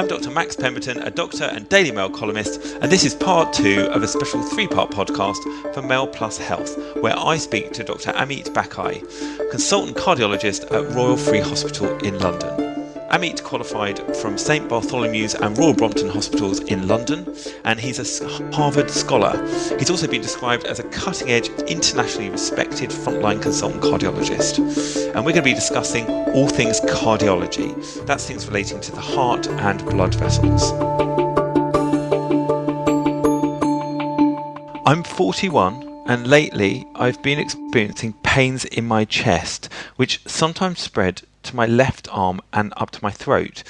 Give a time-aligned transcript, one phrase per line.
[0.00, 0.30] I'm Dr.
[0.30, 4.08] Max Pemberton, a doctor and Daily Mail columnist, and this is part two of a
[4.08, 8.12] special three part podcast for Mail Plus Health, where I speak to Dr.
[8.12, 9.00] Ameet Bakhai,
[9.50, 12.69] consultant cardiologist at Royal Free Hospital in London.
[13.10, 18.88] Ameet qualified from St Bartholomew's and Royal Brompton Hospitals in London, and he's a Harvard
[18.88, 19.36] scholar.
[19.80, 24.58] He's also been described as a cutting edge, internationally respected frontline consultant cardiologist.
[25.06, 27.74] And we're going to be discussing all things cardiology.
[28.06, 30.70] That's things relating to the heart and blood vessels.
[34.86, 41.56] I'm 41 and lately I've been experiencing pains in my chest, which sometimes spread to
[41.56, 43.62] my left arm and up to my throat.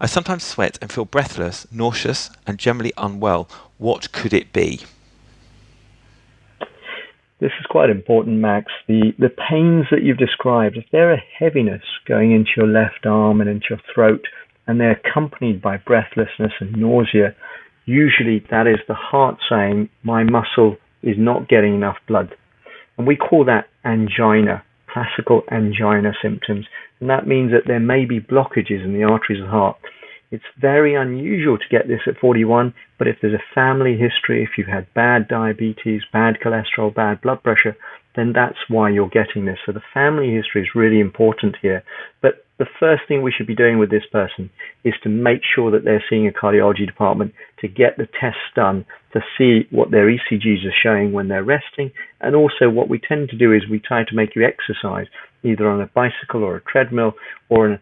[0.00, 3.48] I sometimes sweat and feel breathless, nauseous, and generally unwell.
[3.78, 4.80] What could it be?
[7.38, 8.72] This is quite important, Max.
[8.88, 13.42] The, the pains that you've described, if they're a heaviness going into your left arm
[13.42, 14.24] and into your throat,
[14.66, 17.34] and they're accompanied by breathlessness and nausea,
[17.84, 22.34] usually that is the heart saying, My muscle is not getting enough blood.
[22.96, 24.64] And we call that angina,
[24.96, 26.64] classical angina symptoms
[27.00, 29.76] and that means that there may be blockages in the arteries of the heart.
[30.30, 34.50] It's very unusual to get this at 41, but if there's a family history, if
[34.56, 37.76] you've had bad diabetes, bad cholesterol, bad blood pressure,
[38.16, 39.58] then that's why you're getting this.
[39.66, 41.84] So the family history is really important here.
[42.22, 44.50] But the first thing we should be doing with this person
[44.82, 48.86] is to make sure that they're seeing a cardiology department to get the tests done
[49.12, 51.90] to see what their ECGs are showing when they're resting.
[52.20, 55.06] And also what we tend to do is we try to make you exercise
[55.42, 57.12] either on a bicycle or a treadmill
[57.50, 57.78] or an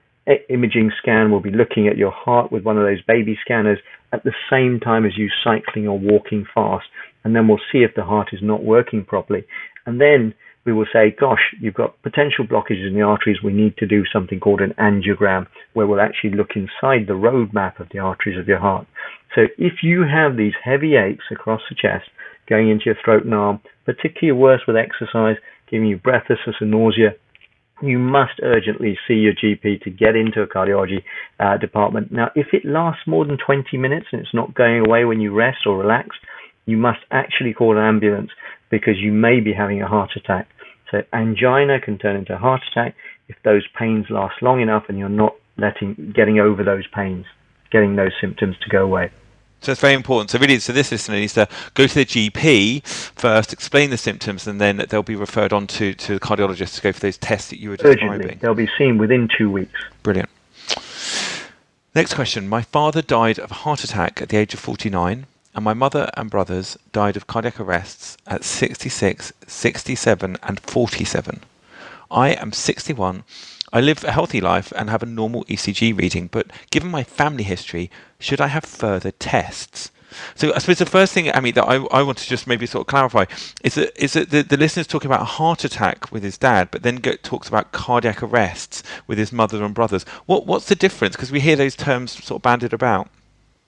[0.48, 1.30] imaging scan.
[1.30, 3.78] We'll be looking at your heart with one of those baby scanners
[4.12, 6.86] at the same time as you cycling or walking fast.
[7.22, 9.44] And then we'll see if the heart is not working properly.
[9.86, 13.42] And then we will say, gosh, you've got potential blockages in the arteries.
[13.42, 17.80] We need to do something called an angiogram where we'll actually look inside the roadmap
[17.80, 18.86] of the arteries of your heart.
[19.34, 22.08] So if you have these heavy aches across the chest
[22.48, 25.36] going into your throat and arm, particularly worse with exercise,
[25.70, 27.14] giving you breathlessness and nausea,
[27.82, 31.02] you must urgently see your GP to get into a cardiology
[31.40, 32.12] uh, department.
[32.12, 35.34] Now, if it lasts more than 20 minutes and it's not going away when you
[35.34, 36.10] rest or relax,
[36.66, 38.30] you must actually call an ambulance
[38.70, 40.48] because you may be having a heart attack.
[40.90, 42.94] So angina can turn into a heart attack
[43.28, 47.26] if those pains last long enough and you're not letting getting over those pains,
[47.70, 49.10] getting those symptoms to go away.
[49.60, 50.30] So it's very important.
[50.30, 54.46] So really, so this listener needs to go to the GP first, explain the symptoms,
[54.46, 57.48] and then they'll be referred on to, to the cardiologist to go for those tests
[57.48, 58.10] that you were describing.
[58.10, 58.38] Urgently.
[58.42, 59.80] They'll be seen within two weeks.
[60.02, 60.28] Brilliant.
[61.94, 62.46] Next question.
[62.46, 66.10] My father died of a heart attack at the age of 49, and my mother
[66.16, 71.40] and brothers died of cardiac arrests at 66, 67, and 47.
[72.10, 73.24] I am 61
[73.74, 77.42] I live a healthy life and have a normal ECG reading, but given my family
[77.42, 79.90] history, should I have further tests?
[80.36, 82.66] So I suppose the first thing, I mean, that I, I want to just maybe
[82.66, 83.24] sort of clarify
[83.64, 86.68] is that is that the, the listener's talking about a heart attack with his dad,
[86.70, 90.04] but then talks about cardiac arrests with his mother and brothers.
[90.26, 91.16] What what's the difference?
[91.16, 93.08] Because we hear those terms sort of banded about.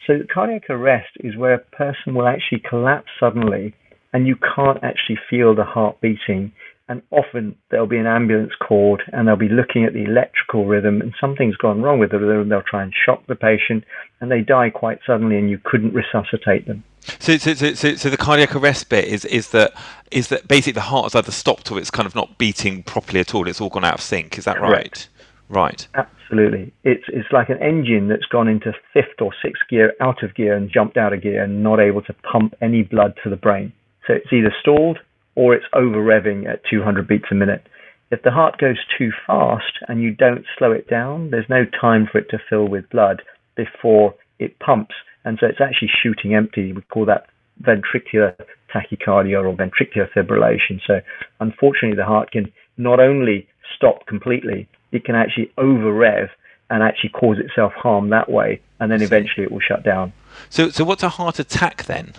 [0.06, 3.74] So cardiac arrest is where a person will actually collapse suddenly,
[4.12, 6.52] and you can't actually feel the heart beating
[6.88, 11.00] and often there'll be an ambulance called and they'll be looking at the electrical rhythm
[11.00, 12.48] and something's gone wrong with the rhythm.
[12.48, 13.84] They'll try and shock the patient
[14.20, 16.84] and they die quite suddenly and you couldn't resuscitate them.
[17.18, 19.72] So, so, so, so, so the cardiac arrest bit is, is that
[20.12, 23.20] is that basically the heart has either stopped or it's kind of not beating properly
[23.20, 23.48] at all.
[23.48, 24.38] It's all gone out of sync.
[24.38, 24.72] Is that Correct.
[24.72, 25.08] right?
[25.48, 25.86] Right.
[25.94, 26.72] Absolutely.
[26.82, 30.56] It's it's like an engine that's gone into fifth or sixth gear, out of gear,
[30.56, 33.72] and jumped out of gear, and not able to pump any blood to the brain.
[34.06, 34.98] So it's either stalled
[35.34, 37.66] or it's over revving at 200 beats a minute.
[38.10, 42.08] If the heart goes too fast and you don't slow it down, there's no time
[42.10, 43.22] for it to fill with blood
[43.56, 44.94] before it pumps.
[45.24, 46.72] And so it's actually shooting empty.
[46.72, 47.26] We call that
[47.62, 48.34] ventricular
[48.72, 50.80] tachycardia or ventricular fibrillation.
[50.86, 51.00] So
[51.40, 56.28] unfortunately, the heart can not only stop completely, it can actually over rev
[56.70, 58.60] and actually cause itself harm that way.
[58.80, 60.12] And then eventually it will shut down.
[60.50, 62.12] So, so what's a heart attack then?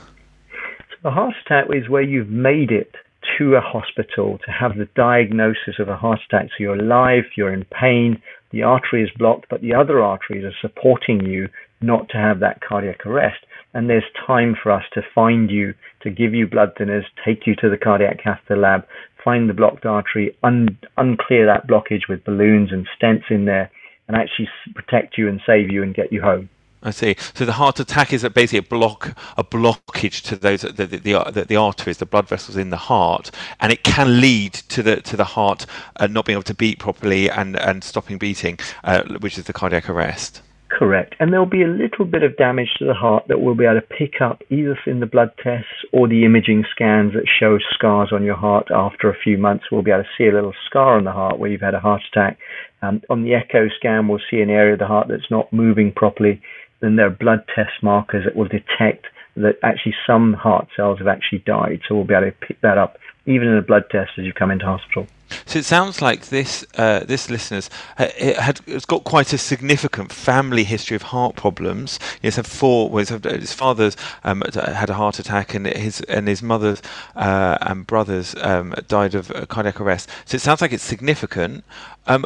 [0.89, 2.95] So a heart attack is where you've made it
[3.37, 6.47] to a hospital to have the diagnosis of a heart attack.
[6.49, 8.21] So you're alive, you're in pain,
[8.51, 11.49] the artery is blocked, but the other arteries are supporting you
[11.81, 13.45] not to have that cardiac arrest.
[13.73, 17.55] And there's time for us to find you, to give you blood thinners, take you
[17.57, 18.87] to the cardiac catheter lab,
[19.27, 23.69] find the blocked artery, un- unclear that blockage with balloons and stents in there,
[24.07, 26.47] and actually protect you and save you and get you home.
[26.81, 27.17] I see.
[27.33, 30.97] So the heart attack is basically a block, a blockage to those the the,
[31.33, 33.29] the, the arteries, the blood vessels in the heart,
[33.59, 35.65] and it can lead to the to the heart
[35.97, 39.53] uh, not being able to beat properly and and stopping beating, uh, which is the
[39.53, 40.41] cardiac arrest.
[40.69, 41.15] Correct.
[41.19, 43.79] And there'll be a little bit of damage to the heart that we'll be able
[43.79, 48.09] to pick up either in the blood tests or the imaging scans that show scars
[48.11, 49.65] on your heart after a few months.
[49.71, 51.79] We'll be able to see a little scar on the heart where you've had a
[51.79, 52.37] heart attack.
[52.81, 55.93] Um, on the echo scan, we'll see an area of the heart that's not moving
[55.93, 56.41] properly.
[56.81, 61.07] Then there are blood test markers that will detect that actually some heart cells have
[61.07, 61.79] actually died.
[61.87, 62.97] So we'll be able to pick that up
[63.27, 65.05] even in a blood test as you come into hospital.
[65.45, 67.69] So it sounds like this uh, this listeners
[67.99, 71.99] uh, it had it's got quite a significant family history of heart problems.
[72.21, 72.89] He's had four.
[72.89, 76.77] Well, his father's um, had a heart attack, and his and his mother
[77.15, 80.09] uh, and brothers um, died of cardiac arrest.
[80.25, 81.65] So it sounds like it's significant.
[82.07, 82.25] Um,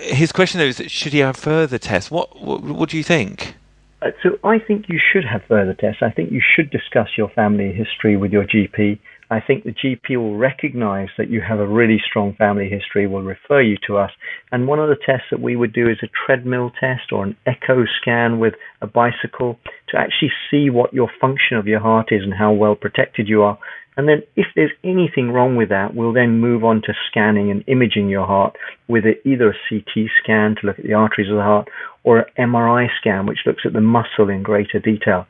[0.00, 2.10] his question though is, should he have further tests?
[2.12, 3.56] What what, what do you think?
[4.02, 6.02] Uh, so I think you should have further tests.
[6.02, 9.00] I think you should discuss your family history with your GP.
[9.30, 13.22] I think the GP will recognize that you have a really strong family history, will
[13.22, 14.10] refer you to us.
[14.52, 17.36] And one of the tests that we would do is a treadmill test or an
[17.44, 19.58] echo scan with a bicycle
[19.88, 23.42] to actually see what your function of your heart is and how well protected you
[23.42, 23.58] are.
[23.96, 27.64] And then if there's anything wrong with that, we'll then move on to scanning and
[27.66, 28.54] imaging your heart
[28.88, 31.68] with either a CT scan to look at the arteries of the heart
[32.04, 35.26] or an MRI scan, which looks at the muscle in greater detail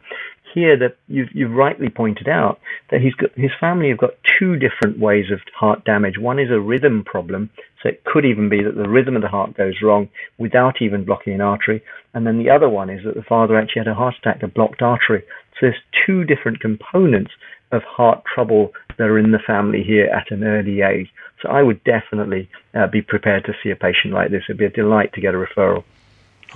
[0.56, 2.58] here that you've, you've rightly pointed out
[2.90, 6.18] that he's got, his family have got two different ways of heart damage.
[6.18, 7.50] One is a rhythm problem,
[7.82, 10.08] so it could even be that the rhythm of the heart goes wrong
[10.38, 11.82] without even blocking an artery.
[12.14, 14.48] And then the other one is that the father actually had a heart attack, a
[14.48, 15.24] blocked artery.
[15.52, 17.32] So there's two different components
[17.70, 21.08] of heart trouble that are in the family here at an early age.
[21.42, 24.44] So I would definitely uh, be prepared to see a patient like this.
[24.48, 25.84] It'd be a delight to get a referral.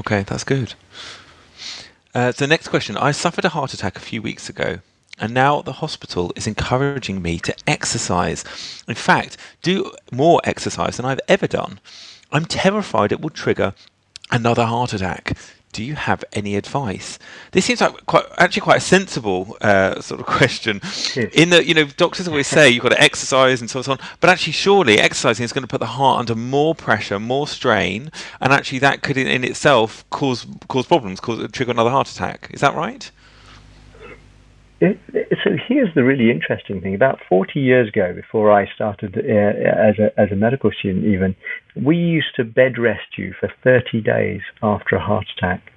[0.00, 0.73] Okay, that's good.
[2.15, 2.97] Uh, so, next question.
[2.97, 4.81] I suffered a heart attack a few weeks ago,
[5.19, 8.45] and now the hospital is encouraging me to exercise.
[8.89, 11.79] In fact, do more exercise than I've ever done.
[12.33, 13.75] I'm terrified it will trigger
[14.31, 15.37] another heart attack
[15.72, 17.19] do you have any advice?
[17.52, 20.81] This seems like quite actually quite a sensible uh, sort of question.
[21.32, 24.31] In that you know doctors always say you've got to exercise and so on, but
[24.31, 28.52] actually surely exercising is going to put the heart under more pressure, more strain, and
[28.52, 32.50] actually that could in, in itself cause cause problems, cause trigger another heart attack.
[32.52, 33.11] Is that right?
[34.81, 34.99] It,
[35.44, 36.94] so here's the really interesting thing.
[36.94, 41.37] About 40 years ago, before I started uh, as a as a medical student, even
[41.77, 45.71] we used to bed rest you for 30 days after a heart attack,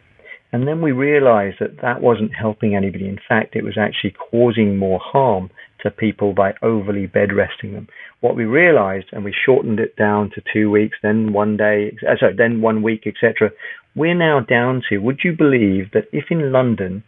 [0.53, 3.09] and then we realised that that wasn't helping anybody.
[3.09, 5.49] In fact, it was actually causing more harm
[5.81, 7.89] to people by overly bed resting them.
[8.21, 12.15] What we realised, and we shortened it down to two weeks, then one day, uh,
[12.17, 13.51] sorry, then one week, etc.
[13.95, 14.99] We're now down to.
[14.99, 17.03] Would you believe that if in London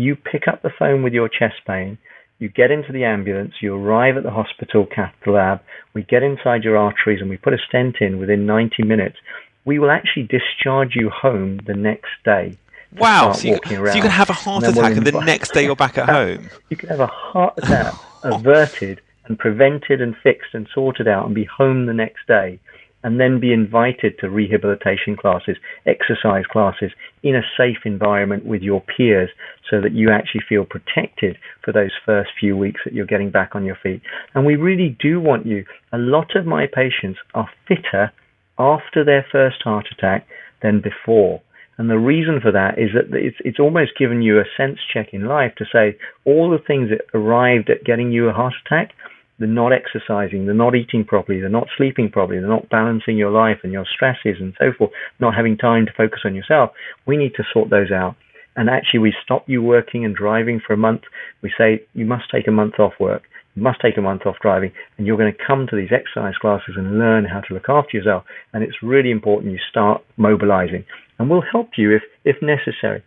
[0.00, 1.98] you pick up the phone with your chest pain,
[2.38, 5.60] you get into the ambulance, you arrive at the hospital cath lab,
[5.92, 9.16] we get inside your arteries and we put a stent in within 90 minutes.
[9.64, 12.56] We will actually discharge you home the next day.
[12.96, 15.64] Wow, so you, so you, can have a heart and attack and the next day
[15.64, 16.48] you're back at home.
[16.70, 21.34] You can have a heart attack averted and prevented and fixed and sorted out and
[21.34, 22.60] be home the next day
[23.04, 25.56] and then be invited to rehabilitation classes,
[25.86, 26.90] exercise classes
[27.22, 29.30] in a safe environment with your peers
[29.70, 33.54] so that you actually feel protected for those first few weeks that you're getting back
[33.54, 34.02] on your feet.
[34.34, 35.64] And we really do want you.
[35.92, 38.12] A lot of my patients are fitter
[38.58, 40.26] after their first heart attack
[40.62, 41.40] than before.
[41.78, 45.10] And the reason for that is that it's, it's almost given you a sense check
[45.12, 48.90] in life to say all the things that arrived at getting you a heart attack
[49.38, 53.30] they're not exercising, they're not eating properly, they're not sleeping properly, they're not balancing your
[53.30, 54.90] life and your stresses and so forth,
[55.20, 56.70] not having time to focus on yourself,
[57.06, 58.16] we need to sort those out.
[58.56, 61.02] And actually, we stop you working and driving for a month.
[61.42, 63.22] We say you must take a month off work,
[63.54, 66.36] you must take a month off driving, and you're going to come to these exercise
[66.40, 68.24] classes and learn how to look after yourself.
[68.52, 70.84] And it's really important you start mobilizing,
[71.18, 73.04] and we'll help you if, if necessary.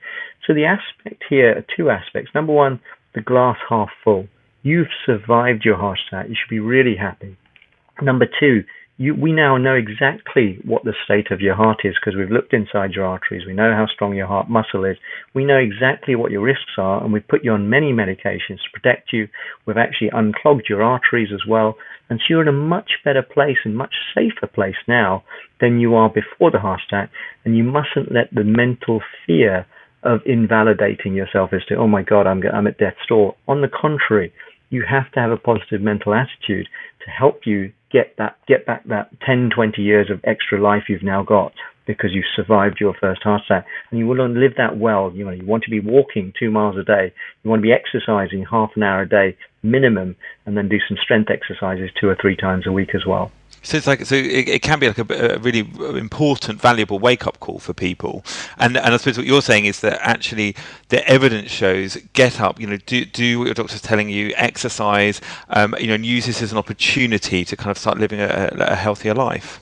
[0.47, 2.31] So, the aspect here are two aspects.
[2.33, 2.79] Number one,
[3.13, 4.27] the glass half full
[4.63, 6.27] You've survived your heart attack.
[6.29, 7.37] You should be really happy.
[8.01, 8.63] Number two,
[8.97, 12.53] you, we now know exactly what the state of your heart is because we've looked
[12.53, 13.47] inside your arteries.
[13.47, 14.97] We know how strong your heart muscle is.
[15.33, 18.71] We know exactly what your risks are, and we've put you on many medications to
[18.73, 19.27] protect you.
[19.65, 21.77] We've actually unclogged your arteries as well.
[22.09, 25.23] And so you're in a much better place and much safer place now
[25.59, 27.09] than you are before the heart attack.
[27.43, 29.65] And you mustn't let the mental fear
[30.03, 33.35] of invalidating yourself as to, oh my God, I'm, I'm at death's door.
[33.47, 34.31] On the contrary,
[34.71, 36.67] you have to have a positive mental attitude
[37.05, 41.03] to help you get that get back that 10 20 years of extra life you've
[41.03, 41.53] now got
[41.85, 43.65] because you survived your first heart attack.
[43.89, 45.11] And you want to live that well.
[45.13, 47.13] You know you want to be walking 2 miles a day.
[47.43, 50.97] You want to be exercising half an hour a day minimum and then do some
[50.97, 53.31] strength exercises two or three times a week as well
[53.63, 55.59] So it's like so it, it can be like a, a, really
[55.97, 58.25] important, valuable wake up call for people.
[58.57, 60.55] And and I suppose what you're saying is that actually
[60.89, 65.21] the evidence shows get up, you know, do do what your doctor's telling you, exercise,
[65.49, 68.49] um, you know, and use this as an opportunity to kind of start living a,
[68.57, 69.61] a healthier life.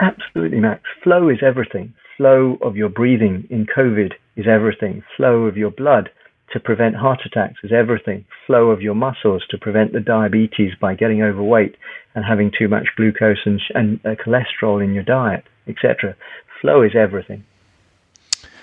[0.00, 0.82] Absolutely, Max.
[1.04, 1.94] Flow is everything.
[2.16, 5.02] Flow of your breathing in COVID is everything.
[5.16, 6.10] Flow of your blood
[6.52, 8.24] to prevent heart attacks is everything.
[8.46, 11.76] Flow of your muscles to prevent the diabetes by getting overweight
[12.14, 16.16] and having too much glucose and, and uh, cholesterol in your diet, etc.
[16.60, 17.44] Flow is everything.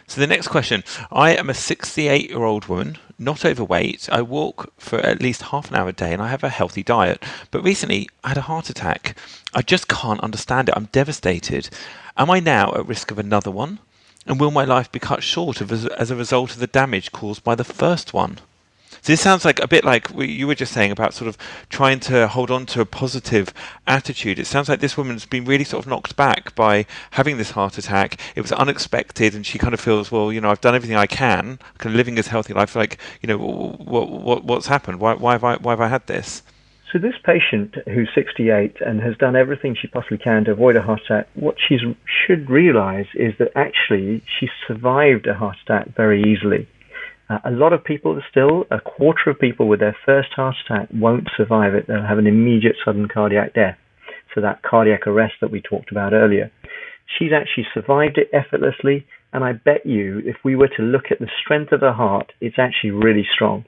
[0.10, 4.08] So the next question, I am a 68 year old woman, not overweight.
[4.10, 6.82] I walk for at least half an hour a day and I have a healthy
[6.82, 7.24] diet.
[7.52, 9.18] But recently I had a heart attack.
[9.54, 10.76] I just can't understand it.
[10.78, 11.70] I'm devastated.
[12.16, 13.80] Am I now at risk of another one?
[14.26, 17.56] And will my life be cut short as a result of the damage caused by
[17.56, 18.40] the first one?
[19.02, 21.38] So this sounds like a bit like you were just saying about sort of
[21.70, 23.54] trying to hold on to a positive
[23.86, 24.40] attitude.
[24.40, 27.78] It sounds like this woman's been really sort of knocked back by having this heart
[27.78, 28.20] attack.
[28.36, 31.08] It was unexpected, and she kind of feels, well, you know, I've done everything I
[31.08, 32.76] can, kind of living this healthy life.
[32.76, 35.00] Like, you know, what, what what's happened?
[35.00, 36.44] Why, why have I why have I had this?
[36.92, 40.82] So this patient who's 68 and has done everything she possibly can to avoid a
[40.82, 46.24] heart attack, what she should realize is that actually she survived a heart attack very
[46.24, 46.66] easily.
[47.30, 50.88] Uh, a lot of people still, a quarter of people with their first heart attack
[50.94, 51.86] won't survive it.
[51.88, 53.78] They'll have an immediate sudden cardiac death.
[54.34, 56.52] So that cardiac arrest that we talked about earlier.
[57.18, 59.06] She's actually survived it effortlessly.
[59.34, 62.32] And I bet you, if we were to look at the strength of her heart,
[62.40, 63.66] it's actually really strong.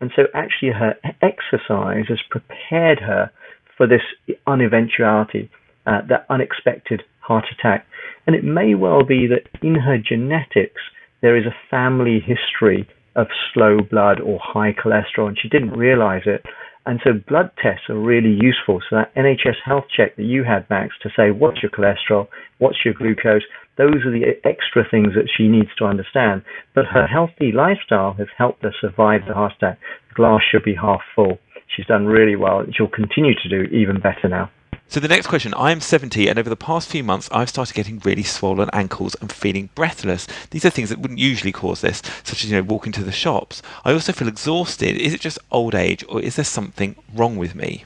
[0.00, 3.30] And so actually her exercise has prepared her
[3.76, 4.02] for this
[4.46, 5.50] uneventuality,
[5.86, 7.86] uh, that unexpected heart attack.
[8.26, 10.80] And it may well be that in her genetics,
[11.20, 16.22] there is a family history of slow blood or high cholesterol, and she didn't realize
[16.26, 16.44] it.
[16.86, 18.80] And so blood tests are really useful.
[18.88, 22.78] So that NHS health check that you had, Max, to say what's your cholesterol, what's
[22.84, 23.42] your glucose,
[23.76, 26.42] those are the extra things that she needs to understand.
[26.74, 29.78] But her healthy lifestyle has helped her survive the heart attack.
[30.08, 31.38] The glass should be half full.
[31.76, 32.64] She's done really well.
[32.72, 34.50] She'll continue to do even better now.
[34.90, 37.98] So the next question, I'm 70 and over the past few months I've started getting
[37.98, 40.26] really swollen ankles and feeling breathless.
[40.48, 43.12] These are things that wouldn't usually cause this, such as you know walking to the
[43.12, 43.60] shops.
[43.84, 44.96] I also feel exhausted.
[44.96, 47.84] Is it just old age or is there something wrong with me?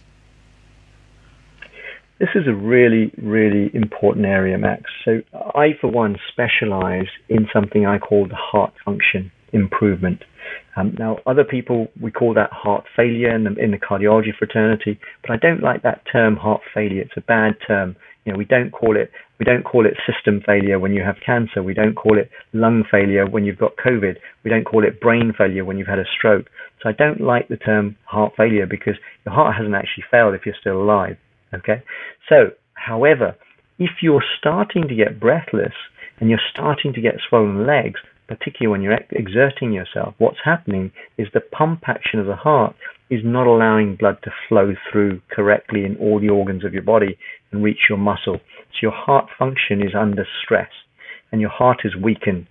[2.21, 4.85] This is a really, really important area, Max.
[5.05, 5.23] So
[5.57, 10.23] I, for one, specialize in something I call the heart function improvement.
[10.77, 14.99] Um, now, other people, we call that heart failure in the, in the cardiology fraternity,
[15.21, 17.03] but I don't like that term heart failure.
[17.03, 17.97] It's a bad term.
[18.25, 19.11] You know, we don't call it
[19.43, 21.65] we don't call it system failure when you have cancer.
[21.65, 24.15] We don't call it lung failure when you've got COVID.
[24.45, 26.47] We don't call it brain failure when you've had a stroke.
[26.81, 28.95] So I don't like the term heart failure because
[29.27, 31.17] your heart hasn't actually failed if you're still alive.
[31.53, 31.83] Okay.
[32.29, 33.35] So, however,
[33.81, 35.75] if you're starting to get breathless
[36.21, 37.99] and you're starting to get swollen legs,
[38.29, 42.75] particularly when you're exerting yourself, what's happening is the pump action of the heart
[43.11, 47.19] is not allowing blood to flow through correctly in all the organs of your body
[47.51, 48.39] and reach your muscle.
[48.71, 50.71] So your heart function is under stress
[51.31, 52.47] and your heart is weakened.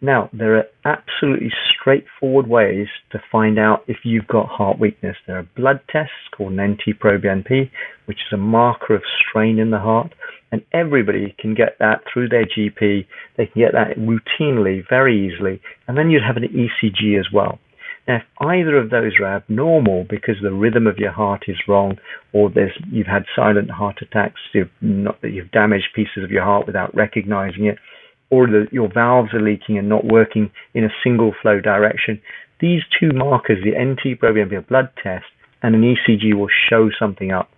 [0.00, 5.16] Now, there are absolutely straightforward ways to find out if you've got heart weakness.
[5.26, 7.70] There are blood tests called an NT-proBNP,
[8.04, 10.14] which is a marker of strain in the heart,
[10.52, 13.06] and everybody can get that through their GP.
[13.36, 17.58] They can get that routinely, very easily, and then you'd have an ECG as well.
[18.06, 21.98] Now, if either of those are abnormal because the rhythm of your heart is wrong,
[22.32, 22.50] or
[22.90, 27.66] you've had silent heart attacks, you've not you've damaged pieces of your heart without recognizing
[27.66, 27.78] it,
[28.30, 32.20] or the, your valves are leaking and not working in a single flow direction,
[32.60, 35.24] these two markers, the NT-proBNP blood test
[35.62, 37.50] and an ECG, will show something up.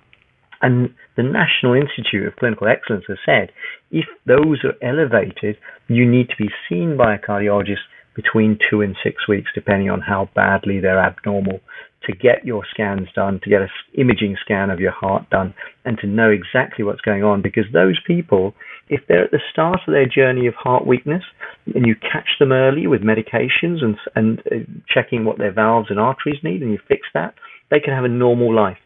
[0.62, 3.50] And the National Institute of Clinical Excellence has said
[3.90, 5.56] if those are elevated,
[5.88, 10.00] you need to be seen by a cardiologist between two and six weeks, depending on
[10.00, 11.60] how badly they're abnormal
[12.06, 15.54] to get your scans done, to get an imaging scan of your heart done,
[15.84, 17.42] and to know exactly what's going on.
[17.42, 18.54] Because those people,
[18.88, 21.22] if they're at the start of their journey of heart weakness,
[21.74, 24.56] and you catch them early with medications and and uh,
[24.88, 27.34] checking what their valves and arteries need, and you fix that,
[27.70, 28.78] they can have a normal life.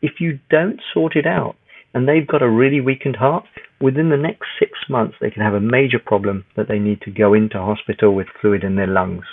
[0.00, 1.56] If you don't sort it out,
[1.94, 3.44] and they've got a really weakened heart,
[3.80, 7.10] within the next six months they can have a major problem that they need to
[7.10, 9.24] go into hospital with fluid in their lungs.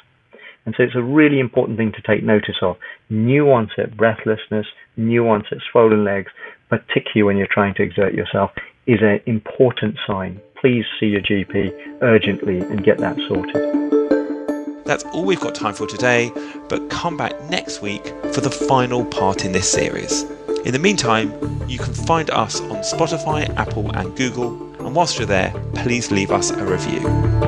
[0.69, 2.77] And so it's a really important thing to take notice of.
[3.09, 6.31] New onset breathlessness, new onset swollen legs,
[6.69, 8.51] particularly when you're trying to exert yourself,
[8.85, 10.39] is an important sign.
[10.61, 14.85] Please see your GP urgently and get that sorted.
[14.85, 16.31] That's all we've got time for today,
[16.69, 20.21] but come back next week for the final part in this series.
[20.65, 21.33] In the meantime,
[21.67, 24.51] you can find us on Spotify, Apple, and Google.
[24.85, 27.38] And whilst you're there, please leave us a review.